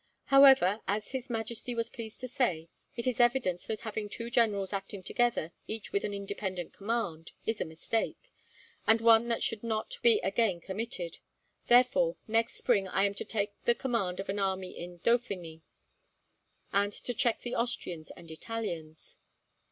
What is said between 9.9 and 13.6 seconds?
be again committed. Therefore, next spring I am to take